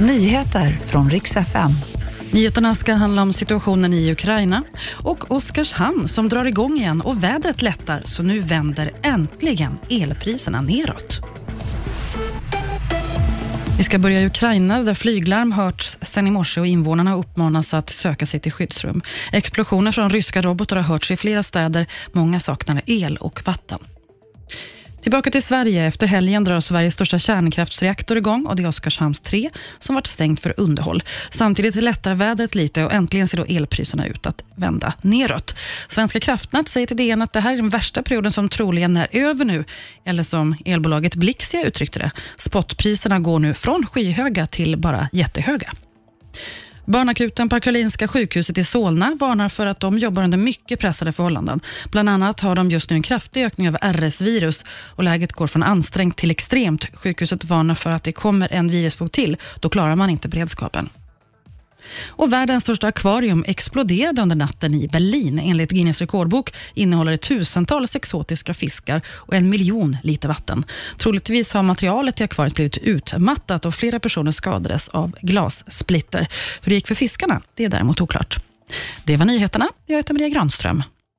Nyheter 0.00 0.70
från 0.70 1.10
riks 1.10 1.36
FM. 1.36 1.70
Nyheterna 2.30 2.74
ska 2.74 2.94
handla 2.94 3.22
om 3.22 3.32
situationen 3.32 3.94
i 3.94 4.12
Ukraina 4.12 4.62
och 5.04 5.30
Oskarshamn 5.30 6.08
som 6.08 6.28
drar 6.28 6.44
igång 6.44 6.76
igen 6.76 7.00
och 7.00 7.22
vädret 7.22 7.62
lättar 7.62 8.02
så 8.04 8.22
nu 8.22 8.40
vänder 8.40 8.90
äntligen 9.02 9.78
elpriserna 9.90 10.60
neråt. 10.60 11.20
Vi 13.78 13.84
ska 13.84 13.98
börja 13.98 14.20
i 14.20 14.26
Ukraina 14.26 14.82
där 14.82 14.94
flyglarm 14.94 15.52
hörts 15.52 15.98
sedan 16.02 16.26
i 16.26 16.30
morse 16.30 16.60
och 16.60 16.66
invånarna 16.66 17.14
uppmanas 17.14 17.74
att 17.74 17.90
söka 17.90 18.26
sig 18.26 18.40
till 18.40 18.52
skyddsrum. 18.52 19.02
Explosioner 19.32 19.92
från 19.92 20.10
ryska 20.10 20.42
robotar 20.42 20.76
har 20.76 20.82
hörts 20.82 21.10
i 21.10 21.16
flera 21.16 21.42
städer. 21.42 21.86
Många 22.12 22.40
saknar 22.40 22.82
el 22.86 23.16
och 23.16 23.40
vatten. 23.44 23.78
Tillbaka 25.02 25.30
till 25.30 25.42
Sverige. 25.42 25.86
Efter 25.86 26.06
helgen 26.06 26.44
drar 26.44 26.60
Sveriges 26.60 26.94
största 26.94 27.18
kärnkraftsreaktor 27.18 28.16
igång 28.16 28.46
och 28.46 28.56
det 28.56 28.62
är 28.62 28.66
Oskarshamns 28.66 29.20
3 29.20 29.50
som 29.78 29.94
varit 29.94 30.06
stängt 30.06 30.40
för 30.40 30.54
underhåll. 30.56 31.02
Samtidigt 31.30 31.74
lättar 31.74 32.14
vädret 32.14 32.54
lite 32.54 32.84
och 32.84 32.92
äntligen 32.92 33.28
ser 33.28 33.38
då 33.38 33.44
elpriserna 33.44 34.06
ut 34.06 34.26
att 34.26 34.42
vända 34.56 34.92
neråt. 35.02 35.54
Svenska 35.88 36.20
kraftnät 36.20 36.68
säger 36.68 36.86
till 36.86 36.96
DN 36.96 37.22
att 37.22 37.32
det 37.32 37.40
här 37.40 37.52
är 37.52 37.56
den 37.56 37.68
värsta 37.68 38.02
perioden 38.02 38.32
som 38.32 38.48
troligen 38.48 38.96
är 38.96 39.08
över 39.12 39.44
nu. 39.44 39.64
Eller 40.04 40.22
som 40.22 40.56
elbolaget 40.64 41.14
Blixia 41.14 41.64
uttryckte 41.64 41.98
det, 41.98 42.10
spotpriserna 42.36 43.18
går 43.18 43.38
nu 43.38 43.54
från 43.54 43.86
skyhöga 43.86 44.46
till 44.46 44.76
bara 44.76 45.08
jättehöga. 45.12 45.72
Barnakuten 46.88 47.48
på 47.48 47.60
Karolinska 47.60 48.08
sjukhuset 48.08 48.58
i 48.58 48.64
Solna 48.64 49.16
varnar 49.20 49.48
för 49.48 49.66
att 49.66 49.80
de 49.80 49.98
jobbar 49.98 50.22
under 50.22 50.38
mycket 50.38 50.80
pressade 50.80 51.12
förhållanden. 51.12 51.60
Bland 51.90 52.08
annat 52.08 52.40
har 52.40 52.54
de 52.54 52.70
just 52.70 52.90
nu 52.90 52.96
en 52.96 53.02
kraftig 53.02 53.44
ökning 53.44 53.68
av 53.68 53.76
RS-virus 53.76 54.64
och 54.70 55.04
läget 55.04 55.32
går 55.32 55.46
från 55.46 55.62
ansträngt 55.62 56.16
till 56.16 56.30
extremt. 56.30 56.86
Sjukhuset 56.94 57.44
varnar 57.44 57.74
för 57.74 57.90
att 57.90 58.04
det 58.04 58.12
kommer 58.12 58.52
en 58.52 58.70
virusvåg 58.70 59.12
till. 59.12 59.36
Då 59.60 59.68
klarar 59.68 59.96
man 59.96 60.10
inte 60.10 60.28
beredskapen. 60.28 60.88
Och 62.08 62.32
världens 62.32 62.62
största 62.62 62.86
akvarium 62.86 63.44
exploderade 63.46 64.22
under 64.22 64.36
natten 64.36 64.74
i 64.74 64.88
Berlin. 64.88 65.38
Enligt 65.38 65.70
Guinness 65.70 66.00
rekordbok 66.00 66.54
innehåller 66.74 67.10
det 67.10 67.16
tusentals 67.16 67.96
exotiska 67.96 68.54
fiskar 68.54 69.02
och 69.08 69.34
en 69.34 69.48
miljon 69.48 69.96
liter 70.02 70.28
vatten. 70.28 70.64
Troligtvis 70.98 71.52
har 71.52 71.62
materialet 71.62 72.20
i 72.20 72.24
akvariet 72.24 72.54
blivit 72.54 72.78
utmattat 72.78 73.64
och 73.64 73.74
flera 73.74 74.00
personer 74.00 74.32
skadades 74.32 74.88
av 74.88 75.16
glassplitter. 75.20 76.28
Hur 76.62 76.70
det 76.70 76.74
gick 76.74 76.86
för 76.86 76.94
fiskarna 76.94 77.40
det 77.54 77.64
är 77.64 77.68
däremot 77.68 78.00
oklart. 78.00 78.38
Det 79.04 79.16
var 79.16 79.26
nyheterna. 79.26 79.68
Jag 79.86 79.96
heter 79.96 80.14
Maria 80.14 80.28
Granström. 80.28 80.82